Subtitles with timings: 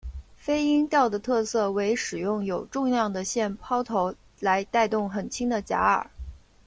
[0.35, 6.09] 飞蝇钓的特色为使用有重量的线抛投来带动很轻的假饵。